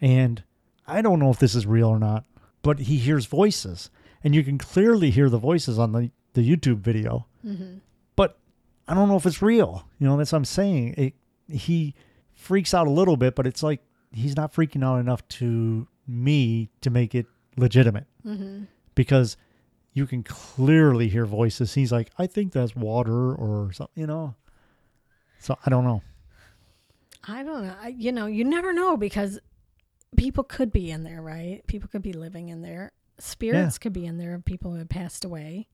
[0.00, 0.42] and
[0.86, 2.24] I don't know if this is real or not,
[2.62, 3.90] but he hears voices,
[4.24, 7.78] and you can clearly hear the voices on the the YouTube video hmm
[8.16, 8.38] but
[8.86, 9.86] I don't know if it's real.
[9.98, 10.94] You know, that's what I'm saying.
[10.98, 11.14] It,
[11.48, 11.94] he
[12.34, 13.80] freaks out a little bit, but it's like
[14.12, 19.36] he's not freaking out enough to me to make it legitimate hmm because
[19.92, 21.74] you can clearly hear voices.
[21.74, 24.34] He's like, I think that's water or something, you know.
[25.38, 26.02] So I don't know.
[27.26, 27.74] I don't know.
[27.80, 29.38] I, you know, you never know because
[30.16, 31.66] people could be in there, right?
[31.66, 32.92] People could be living in there.
[33.18, 35.68] Spirits could be in there of people who have passed away.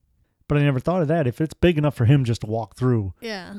[0.47, 1.27] But I never thought of that.
[1.27, 3.55] If it's big enough for him just to walk through, Yeah.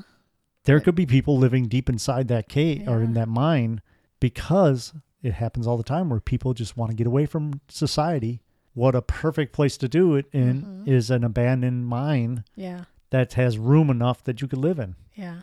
[0.64, 3.81] there could be people living deep inside that cave or in that mine
[4.21, 4.92] because
[5.23, 8.40] it happens all the time where people just want to get away from society.
[8.79, 10.88] What a perfect place to do it in Mhm.
[10.88, 12.85] is an abandoned mine Yeah.
[13.11, 14.95] that has room enough that you could live in.
[15.14, 15.43] Yeah.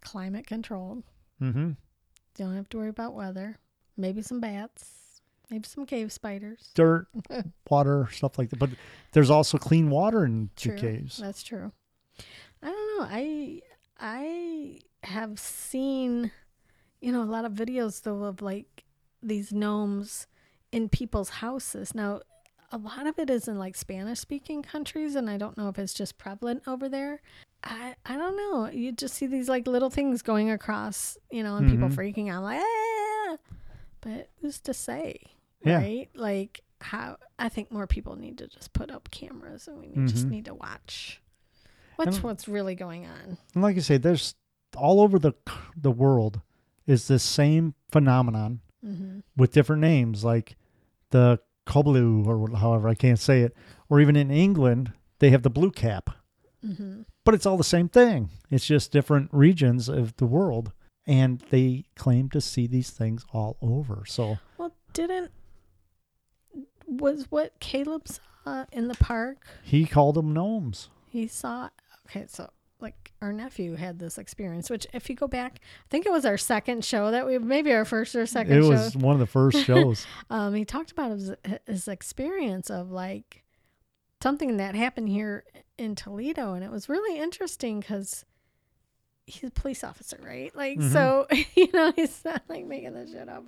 [0.00, 1.02] Climate controlled.
[1.40, 1.72] Mm-hmm.
[2.36, 3.58] Don't have to worry about weather.
[3.96, 5.20] Maybe some bats.
[5.50, 6.70] Maybe some cave spiders.
[6.74, 7.08] Dirt,
[7.70, 8.58] water, stuff like that.
[8.60, 8.70] But
[9.12, 10.76] there's also clean water in True.
[10.76, 11.16] caves.
[11.18, 11.72] That's true.
[12.62, 13.06] I don't know.
[13.10, 13.62] I
[13.98, 16.30] I have seen,
[17.00, 18.84] you know, a lot of videos though of like
[19.20, 20.28] these gnomes
[20.70, 21.92] in people's houses.
[21.94, 22.20] Now,
[22.70, 25.78] a lot of it is in like Spanish speaking countries, and I don't know if
[25.78, 27.20] it's just prevalent over there.
[27.64, 28.68] I I don't know.
[28.70, 31.94] You just see these like little things going across, you know, and people Mhm.
[31.94, 33.36] freaking out like, ah!
[34.00, 35.18] but who's to say,
[35.64, 35.78] Yeah.
[35.78, 36.08] right?
[36.14, 40.08] Like how I think more people need to just put up cameras, and we need,
[40.08, 40.30] just Mhm.
[40.30, 41.20] need to watch
[41.96, 43.38] what's And- what's really going on.
[43.54, 44.34] And like I say, there's
[44.76, 45.32] all over the
[45.76, 46.40] the world
[46.86, 50.56] is this same phenomenon hmm with different names, like
[51.10, 53.54] the Koblu or however I can't say it,
[53.88, 56.10] or even in England they have the blue cap,
[56.64, 58.30] hmm but it's all the same thing.
[58.50, 60.72] It's just different regions of the world,
[61.06, 64.04] and they claim to see these things all over.
[64.06, 65.30] So Well, didn't
[66.86, 69.46] was what Caleb saw in the park?
[69.62, 70.88] he called them gnomes.
[71.10, 71.68] He saw.
[72.08, 72.48] Okay, so
[72.80, 76.24] like our nephew had this experience, which if you go back, I think it was
[76.24, 78.68] our second show that we maybe our first or second It show.
[78.68, 80.06] was one of the first shows.
[80.30, 81.32] Um, he talked about his
[81.66, 83.42] his experience of like
[84.22, 85.44] something that happened here
[85.76, 88.24] in Toledo, and it was really interesting because
[89.26, 90.54] he's a police officer, right?
[90.56, 90.92] Like, Mhm.
[90.92, 93.44] so you know, he's not like making this shit up.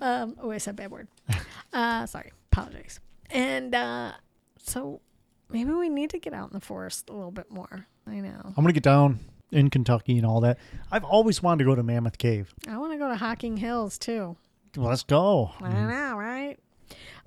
[0.00, 1.08] Um, oh, I said bad word.
[1.72, 3.00] Uh, sorry, apologize.
[3.30, 4.12] And uh,
[4.58, 5.00] so
[5.50, 7.86] maybe we need to get out in the forest a little bit more.
[8.06, 8.40] I know.
[8.44, 10.58] I'm gonna get down in Kentucky and all that.
[10.90, 12.54] I've always wanted to go to Mammoth Cave.
[12.68, 14.36] I want to go to Hocking Hills too.
[14.76, 15.52] Let's go.
[15.60, 15.88] I mm.
[15.88, 16.58] know, right?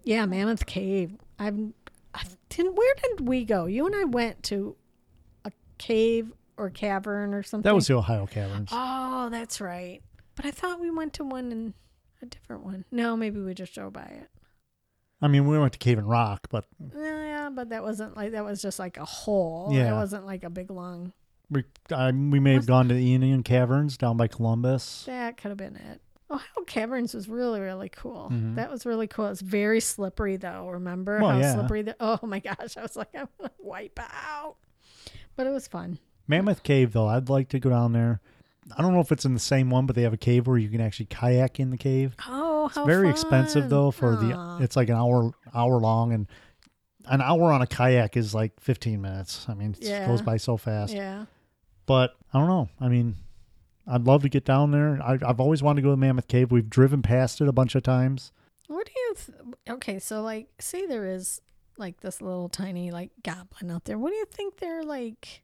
[0.03, 1.17] Yeah, Mammoth Cave.
[1.39, 1.57] I've
[2.13, 2.75] I didn't.
[2.75, 3.65] Where did we go?
[3.65, 4.75] You and I went to
[5.45, 7.63] a cave or cavern or something.
[7.63, 8.69] That was the Ohio Caverns.
[8.71, 10.01] Oh, that's right.
[10.35, 11.73] But I thought we went to one in
[12.21, 12.85] a different one.
[12.91, 14.29] No, maybe we just drove by it.
[15.21, 18.77] I mean, we went to Cave-in-Rock, but Yeah, but that wasn't like that was just
[18.79, 19.69] like a hole.
[19.71, 19.91] Yeah.
[19.91, 21.13] It wasn't like a big long.
[21.49, 25.03] we I, we may have gone to the Indian Caverns down by Columbus.
[25.05, 26.01] That could have been it.
[26.29, 28.29] Ohio Caverns was really, really cool.
[28.31, 28.55] Mhm.
[28.55, 29.27] That was really cool.
[29.27, 30.67] It's very slippery though.
[30.67, 31.53] Remember Well, how yeah.
[31.53, 34.57] slippery the oh my gosh, I was like, I'm gonna wipe out.
[35.35, 35.99] But it was fun.
[36.27, 38.19] Mammoth Cave, though, I'd like to go down there.
[38.75, 40.57] I don't know if it's in the same one, but they have a cave where
[40.57, 42.15] you can actually kayak in the cave.
[42.27, 44.57] Oh, how It's very expensive though for Aw.
[44.57, 44.63] the.
[44.63, 46.27] It's like an hour hour long, and
[47.05, 49.45] an hour on a kayak is like 15 minutes.
[49.47, 50.07] I mean, it Yeah.
[50.07, 50.93] goes by so fast.
[50.93, 51.25] yeah.
[51.85, 52.67] But I don't know.
[52.81, 53.15] I mean,
[53.87, 54.99] I'd love to get down there.
[55.01, 56.51] I, I've always wanted to go to Mammoth Cave.
[56.51, 58.33] We've driven past it a bunch of times.
[58.67, 59.15] What do you?
[59.15, 59.37] Th-
[59.77, 61.39] okay, so like, say there is
[61.77, 63.97] like this little tiny like goblin out there.
[63.97, 65.43] What do you think their like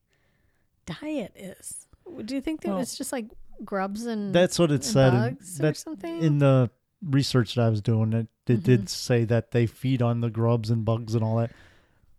[0.86, 1.88] diet is?
[2.26, 3.28] Do you think that Well, it's just like
[3.64, 5.14] grubs and That's what it said.
[5.14, 6.22] in- bugs or something?
[6.22, 6.70] in the
[7.02, 8.64] research that I was doing, it, it Mhm.
[8.64, 11.52] did say that they feed on the grubs and bugs and all that.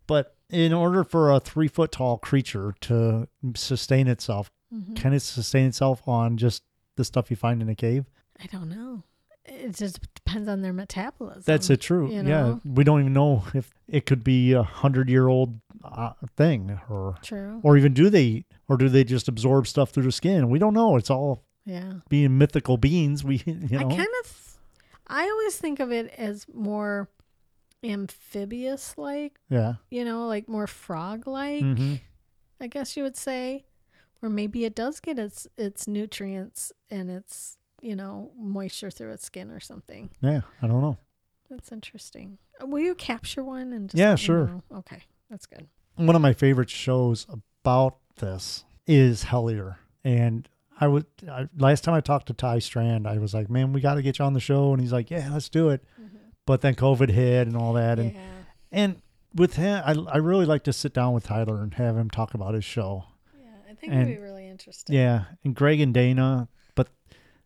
[0.07, 4.97] But in order for a three foot tall creature to sustain itself, Mhm.
[4.97, 6.62] can it sustain itself on just
[6.97, 8.05] the stuff you find in a cave?
[8.40, 9.05] I don't know.
[9.46, 11.42] It just depends on their metabolism.
[11.44, 11.80] That's it.
[11.80, 12.11] True.
[12.11, 16.12] you Yeah, we don't even know if it could be a hundred year old uh,
[16.37, 17.61] thing, or True.
[17.62, 20.48] or even do they eat, or do they just absorb stuff through the skin?
[20.48, 20.96] We don't know.
[20.96, 21.94] It's all yeah.
[22.09, 23.22] being mythical beings.
[23.22, 23.90] We you know.
[23.90, 24.59] I kind of,
[25.07, 27.11] I always think of it as more
[27.83, 29.74] amphibious like, yeah.
[29.90, 31.94] you know, like more frog like, hmm
[32.61, 33.66] I guess you would say.
[34.22, 39.25] Or maybe it does get its its nutrients and its, you know, moisture through its
[39.25, 40.11] skin or something.
[40.20, 40.40] Yeah.
[40.62, 40.97] I don't know.
[41.51, 42.38] That's interesting.
[42.61, 44.47] Uh, Will you capture one and just Yeah, sure.
[44.47, 44.62] know?
[44.79, 45.03] Okay.
[45.31, 45.68] That's good.
[45.97, 49.77] one of my favorite shows about this is Hellier.
[50.03, 50.49] And
[50.81, 53.81] I would I, last time I talked to Ty Strand, I was like, "Man, we
[53.81, 55.85] got to get you on the show." And he's like, "Yeah, let's do it."
[56.47, 58.20] But then COVID hit and all that, and yeah.
[58.73, 59.03] and
[59.35, 62.35] with him, I I really like to sit down with Tyler and have him talk
[62.35, 63.05] about his show.
[63.40, 63.47] Yeah.
[63.70, 64.97] I think and- it'd be really interesting.
[64.97, 66.49] Yeah, and Greg and Dana,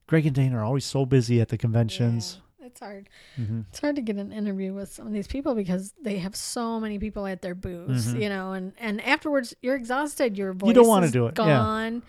[0.08, 2.40] Greg and Dana are always so busy at the conventions.
[2.60, 3.08] Yeah, it's hard.
[3.36, 6.34] hmm It's hard to get an interview with some of these people because they have
[6.34, 8.22] so many people at their booths, Mhm.
[8.22, 10.36] you know, and and afterwards you're exhausted.
[10.36, 11.44] Your voice You don't wanna do it, yeah.
[11.46, 12.02] Gone.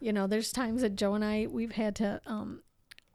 [0.00, 2.60] You know, there's times that Joe and I we've had to um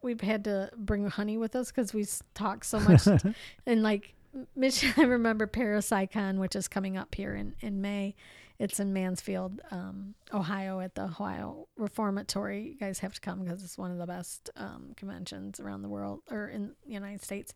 [0.02, 3.06] we've had to bring honey with us because we talk so much
[3.68, 4.16] and like
[4.56, 8.16] Mich- I remember Parasicon, which is coming up here in in May,
[8.60, 12.68] It's in Mansfield, um, Ohio, at the Ohio Reformatory.
[12.68, 15.88] You guys have to come because it's one of the best um, conventions around the
[15.90, 17.54] world or in the United States.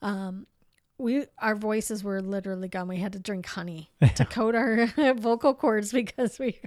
[0.00, 0.46] Um,
[0.98, 2.88] we our voices were literally gone.
[2.88, 6.58] We had to drink honey to coat our vocal cords because we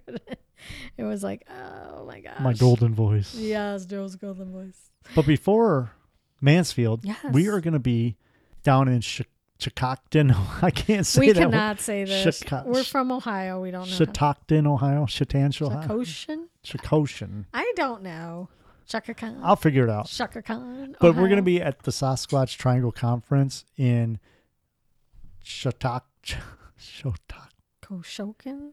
[0.97, 3.33] it was like, oh my gosh, My golden voice.
[3.33, 4.91] Yes, Joe's golden voice.
[5.15, 5.93] But before
[6.41, 7.17] Mansfield, Yes.
[7.31, 8.17] we are going to be
[8.61, 9.23] down in Ch-
[9.59, 10.33] Chicocton.
[10.63, 11.39] I can't say we that.
[11.39, 11.51] word.
[11.51, 12.43] cannot say this.
[12.65, 13.61] We're from Ohio.
[13.61, 13.95] We don't know.
[14.05, 15.05] Chitocton, Ohio.
[15.05, 16.03] Chitantia, Ohio.
[16.63, 17.45] Chicoshin.
[17.53, 18.49] I don't know.
[18.89, 19.39] Shaka Khan.
[19.43, 20.07] I'll figure it out.
[20.07, 20.95] Shaka Khan.
[20.99, 24.19] But we're going to be at the Sasquatch Triangle Conference in
[25.45, 26.01] Chatok.
[26.79, 27.49] Shotok.
[27.83, 28.71] Koshokin.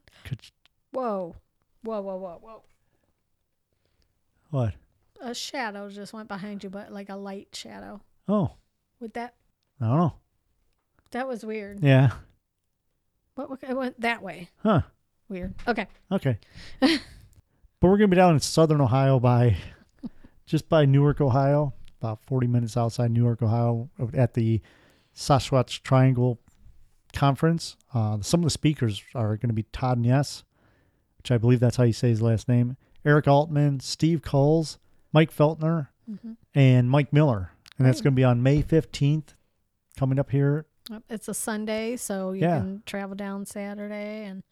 [0.93, 1.37] Whoa.
[1.83, 2.63] Whoa, whoa, whoa, whoa.
[4.51, 4.75] What?
[5.21, 8.01] A shadow just went behind you, but like a light shadow.
[8.29, 8.53] Oh,
[9.01, 9.35] With that,
[9.81, 10.15] I don't know.
[11.17, 11.83] That was weird.
[11.83, 12.11] Yeah.
[13.35, 13.49] What?
[13.51, 14.51] what- It went that way.
[14.63, 14.83] Huh.
[15.29, 15.55] Weird.
[15.67, 15.87] Okay.
[16.13, 16.39] Okay.
[16.81, 16.91] but
[17.81, 19.57] we're going to be down in southern Ohio by
[20.47, 24.61] just by Newark, Ohio, about 40 minutes outside Newark, Ohio, at the
[25.15, 26.39] Sasquatch Triangle
[27.13, 27.77] Conference.
[27.95, 30.45] Uh, some of the speakers are going to be Todd Ness,
[31.19, 34.79] which I believe that's how you say his last name, Eric Altman, Steve Coles,
[35.13, 37.51] Mike Feltner, hmm and Mike Miller.
[37.79, 39.35] And that's going to be on May 15th,
[39.99, 40.65] coming up here.
[41.09, 42.59] It's a Sunday, so you Yeah.
[42.59, 44.43] can travel down Saturday and,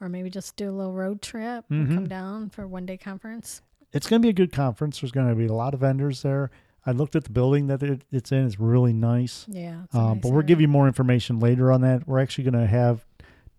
[0.00, 1.94] or maybe just do a little road trip and Mhm.
[1.94, 3.62] come down for one day conference.
[3.92, 5.00] It's going to be a good conference.
[5.00, 6.50] There's going to be a lot of vendors there.
[6.86, 8.46] I looked at the building that it, it's in.
[8.46, 9.46] It's really nice.
[9.48, 9.82] Yeah.
[9.92, 10.46] Um, nice but we'll area.
[10.46, 12.06] give you more information later on that.
[12.08, 13.04] We're actually going to have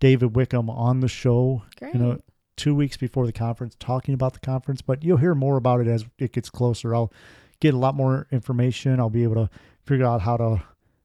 [0.00, 1.94] David Wickham on the show, Great.
[1.94, 2.18] you know,
[2.56, 4.82] two weeks before the conference, talking about the conference.
[4.82, 6.94] But you'll hear more about it as it gets closer.
[6.94, 7.12] I'll
[7.60, 9.00] get a lot more information.
[9.00, 9.48] I'll be able to
[9.86, 10.62] figure out how to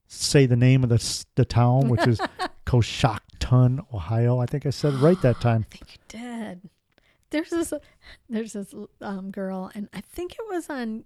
[0.10, 2.20] say the name of the the town, which is
[2.66, 4.40] Coshocton, Ohio.
[4.40, 5.66] I think I said it right that time.
[5.72, 6.70] I think you did.
[7.30, 7.74] There's this
[8.30, 11.04] there's this um, girl, and I think it was on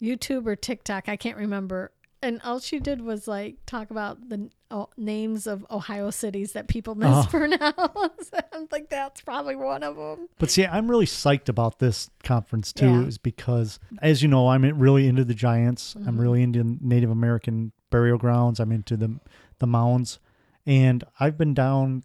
[0.00, 1.08] YouTube or TikTok.
[1.08, 1.92] I can't remember.
[2.24, 6.68] And all she did was like talk about the oh, names of Ohio cities that
[6.68, 7.16] people Oh.
[7.16, 8.30] mispronounce.
[8.52, 10.28] I'm like, that's probably one of them.
[10.38, 13.06] But see, I'm really psyched about this conference too, Yeah.
[13.06, 15.96] is because, as you know, I'm really into the giants.
[15.96, 16.20] I'm Mhm.
[16.20, 18.58] really into Native American burial grounds.
[18.58, 19.20] I'm into the
[19.60, 20.18] the mounds,
[20.66, 22.02] and I've been down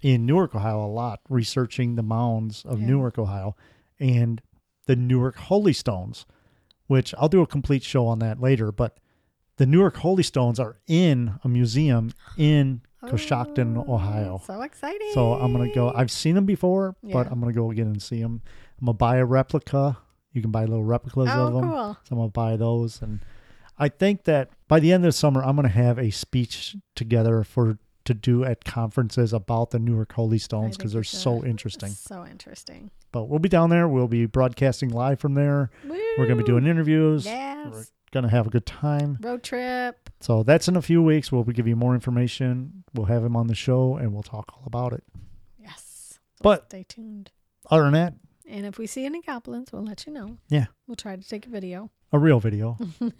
[0.00, 2.88] in Newark, Ohio, a lot researching the mounds of Yeah.
[2.88, 3.54] Newark, Ohio,
[4.00, 4.42] and
[4.86, 6.26] the Newark Holy Stones,
[6.86, 8.72] which I'll do a complete show on that later.
[8.72, 8.98] But
[9.56, 14.40] the Newark Holy Stones are in a museum in Coshocton, Oh, Ohio.
[14.44, 15.10] So exciting.
[15.14, 15.92] So I'm gonna go.
[15.94, 18.42] I've seen them before, but I'm gonna go again and see them.
[18.80, 19.98] I'm gonna buy a replica.
[20.32, 21.62] You can buy little replicas oh, of them.
[21.70, 21.96] cool.
[22.04, 23.20] So I'm gonna buy those, and
[23.78, 27.44] I think that by the end of the summer, I'm gonna have a speech together
[27.44, 31.90] for to do at conferences about the Newark Holy Stones because they're so interesting.
[31.90, 32.90] So interesting.
[33.10, 33.88] But we'll be down there.
[33.88, 35.70] We'll be broadcasting live from there.
[35.84, 37.24] We're gonna be doing interviews.
[37.26, 37.66] Yes.
[37.72, 39.18] We're gonna have a good time.
[39.20, 40.08] Road trip.
[40.20, 41.32] So that's in a few weeks.
[41.32, 42.84] We'll give you more information.
[42.94, 45.02] We'll have him on the show, and we'll talk all about it.
[45.58, 46.18] Yes.
[46.40, 47.32] But- stay tuned.
[47.70, 48.14] Other than that,
[48.48, 50.38] And if we see any goblins, we'll let you know.
[50.48, 50.66] Yeah.
[50.86, 51.90] We'll try to take a video.
[52.12, 52.78] a real video.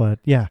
[0.00, 0.46] but yeah,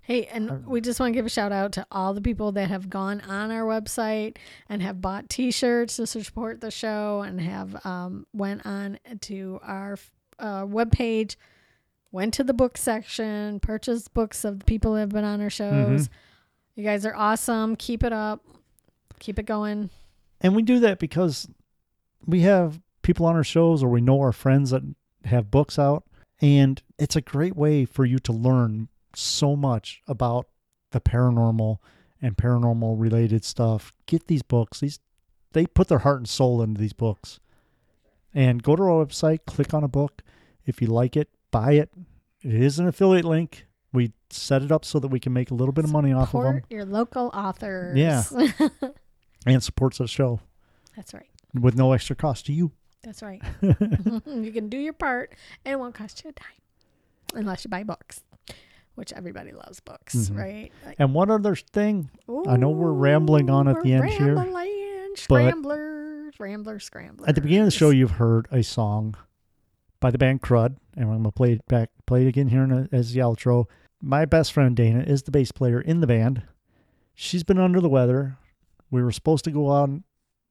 [0.00, 2.50] Hey, and Uh, we just want to give a shout out to all the people
[2.52, 4.36] that have gone on our website
[4.68, 9.96] and have bought T-shirts to support the show, and have um, went on to our
[10.40, 11.36] uh, webpage,
[12.10, 15.50] went to the book section, purchased books of the people that have been on our
[15.50, 16.08] shows.
[16.74, 17.76] You guys are awesome.
[17.76, 18.44] Keep it up.
[19.20, 19.90] Keep it going.
[20.40, 21.48] And we do that because
[22.26, 24.82] we have people on our shows or we know our friends that
[25.24, 26.02] have books out.
[26.40, 30.46] And it's a great way for you to learn so much about
[30.92, 31.78] the paranormal
[32.22, 33.92] and paranormal related stuff.
[34.06, 34.80] Get these books.
[34.80, 35.00] These
[35.52, 37.40] they put their heart and soul into these books.
[38.32, 40.22] And go to our website, click on a book.
[40.64, 41.90] If you like it, buy it.
[42.42, 43.66] It is an affiliate link.
[43.92, 46.32] We set it up so that we can make a little bit of money off
[46.34, 47.98] of them Support your local authors.
[47.98, 48.22] Yeah.
[49.46, 50.40] and supports the show
[50.94, 51.26] That's right.
[51.52, 52.70] with no extra cost to you.
[53.02, 53.42] That's right.
[53.62, 55.34] you can do your part
[55.64, 58.20] and it won't cost you a dime unless you buy books,
[58.94, 60.36] which everybody loves books, Mhm.
[60.36, 60.72] right?
[60.84, 62.10] Like, And one other thing,
[62.46, 64.36] I know we're rambling on at the end here,
[65.16, 67.28] Scramblers, Ramblers, Scramblers.
[67.28, 69.14] at the beginning of the show, you've heard a song
[70.00, 72.70] by the band Crud, and I'm gonna play it back, play it again here in
[72.72, 73.66] a, as the outro.
[74.00, 76.42] My best friend Dana is the bass player in the band.
[77.14, 78.38] She's been under the weather.
[78.90, 80.04] We were supposed to go on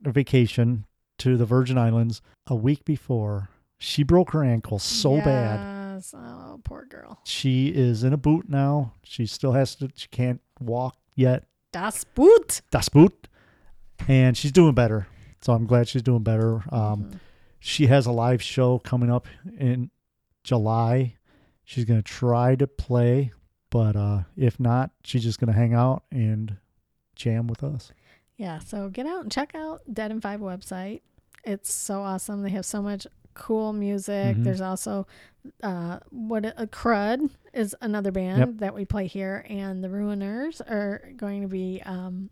[0.06, 0.86] a vacation
[1.20, 3.50] to the Virgin Islands a week before.
[3.78, 5.78] She broke her ankle so bad.
[6.14, 7.20] Oh, poor girl.
[7.26, 8.94] She is in a boot now.
[9.04, 9.90] She still has to.
[9.96, 11.46] She can't walk yet.
[11.74, 12.62] Das Boot.
[12.72, 13.28] Das Boot.
[14.08, 15.08] And she's doing better.
[15.42, 16.64] So I'm glad she's doing better.
[16.74, 17.20] Um, Mhm.
[17.60, 19.92] She has a live show coming up in
[20.44, 21.16] July.
[21.66, 23.34] She's going to try to play,
[23.70, 26.58] but uh, if not, she's just going to hang out and
[27.16, 27.92] jam with us.
[28.40, 31.02] Yeah, so get out and check out Dead and Five website.
[31.44, 32.42] It's so awesome.
[32.42, 34.38] They have so much cool music.
[34.38, 34.44] Mhm.
[34.46, 35.06] There's also
[35.62, 38.50] uh, what a Crud is another band Yep.
[38.60, 41.82] that we play here, and the Ruiners are going to be.
[41.86, 42.30] Um,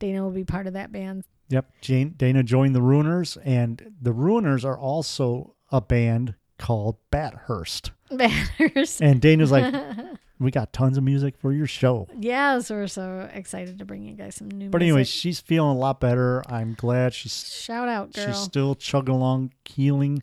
[0.00, 1.24] Dana will be part of that band.
[1.50, 1.66] Yep.
[1.80, 7.92] Jane, Dana joined the Ruiners, and the Ruiners are also a band called Bathurst.
[8.10, 9.00] Banners.
[9.00, 9.72] And Dana's like,
[10.38, 12.08] we got tons of music for your show.
[12.18, 14.56] yes, we're so excited to bring you guys some new.
[14.56, 14.72] Music.
[14.72, 15.14] But anyway, music.
[15.14, 16.42] she's feeling a lot better.
[16.50, 18.26] I'm glad she's shout out, girl.
[18.26, 20.22] she's still chugging along, healing,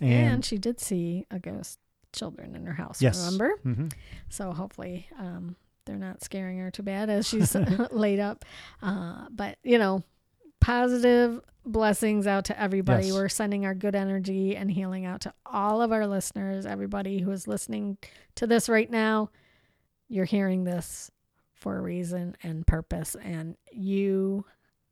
[0.00, 1.78] and, and, she did see a ghost
[2.12, 3.00] children in her house.
[3.02, 3.24] Yes.
[3.24, 3.58] Remember?
[3.64, 3.92] Mhm.
[4.28, 7.54] So hopefully, um, they're not scaring her too bad as she's
[7.90, 8.44] laid up.
[8.82, 10.02] Uh, but you know,
[10.60, 13.06] positive blessings out to everybody.
[13.06, 13.14] Yes.
[13.14, 16.66] We're sending our good energy and healing out to all of our listeners.
[16.66, 17.98] Everybody who is listening
[18.36, 19.30] to this right now,
[20.12, 21.10] you're hearing this
[21.54, 24.44] for a reason and purpose, and you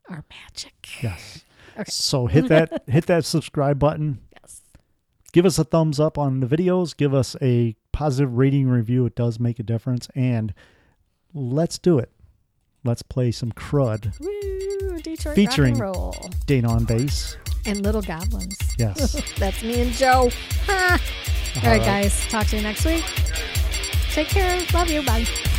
[0.08, 0.88] are magic.
[1.02, 1.44] yes.
[1.78, 1.84] Okay.
[1.88, 4.18] So hit that hit that subscribe button.
[4.40, 4.60] Yes.
[5.32, 6.96] Give us a thumbs up on the videos.
[6.96, 9.06] Give us a positive rating review.
[9.06, 10.08] It does make a difference.
[10.16, 10.52] And
[11.32, 12.10] let's do it.
[12.84, 14.18] Let's play some crud.
[14.18, 14.98] Woo!
[15.00, 17.36] Detroit Featuring- rock and roll Dana on bass.
[17.66, 18.58] and little goblins.
[18.76, 19.20] Yes.
[19.38, 20.30] That's me and Joe.
[20.66, 21.00] Ha!
[21.00, 21.60] Uh-huh.
[21.66, 22.26] All right, guys.
[22.28, 23.04] Talk to you next week.
[24.11, 24.61] Take care.
[24.74, 25.02] Love you.
[25.02, 25.49] Bye.